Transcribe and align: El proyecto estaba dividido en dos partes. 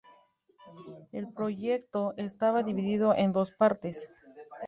El 1.11 1.31
proyecto 1.31 2.15
estaba 2.17 2.63
dividido 2.63 3.13
en 3.13 3.33
dos 3.33 3.51
partes. 3.51 4.09